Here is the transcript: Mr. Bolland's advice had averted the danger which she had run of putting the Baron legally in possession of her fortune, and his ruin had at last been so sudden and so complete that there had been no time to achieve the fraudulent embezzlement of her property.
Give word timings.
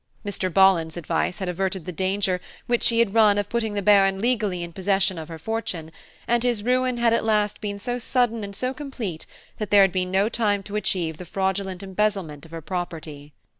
Mr. 0.25 0.51
Bolland's 0.51 0.97
advice 0.97 1.37
had 1.37 1.47
averted 1.47 1.85
the 1.85 1.91
danger 1.91 2.41
which 2.65 2.81
she 2.81 2.97
had 2.97 3.13
run 3.13 3.37
of 3.37 3.49
putting 3.49 3.75
the 3.75 3.83
Baron 3.83 4.17
legally 4.17 4.63
in 4.63 4.73
possession 4.73 5.19
of 5.19 5.27
her 5.27 5.37
fortune, 5.37 5.91
and 6.27 6.41
his 6.41 6.63
ruin 6.63 6.97
had 6.97 7.13
at 7.13 7.23
last 7.23 7.61
been 7.61 7.77
so 7.77 7.99
sudden 7.99 8.43
and 8.43 8.55
so 8.55 8.73
complete 8.73 9.27
that 9.59 9.69
there 9.69 9.83
had 9.83 9.91
been 9.91 10.09
no 10.09 10.27
time 10.27 10.63
to 10.63 10.75
achieve 10.75 11.17
the 11.17 11.23
fraudulent 11.23 11.83
embezzlement 11.83 12.45
of 12.45 12.49
her 12.51 12.61
property. 12.63 13.31